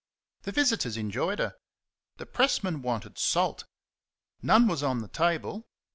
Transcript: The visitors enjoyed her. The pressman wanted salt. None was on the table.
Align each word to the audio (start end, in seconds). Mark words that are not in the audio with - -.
The 0.41 0.51
visitors 0.51 0.97
enjoyed 0.97 1.37
her. 1.37 1.53
The 2.17 2.25
pressman 2.25 2.81
wanted 2.81 3.19
salt. 3.19 3.65
None 4.41 4.67
was 4.67 4.81
on 4.81 5.01
the 5.03 5.07
table. 5.07 5.67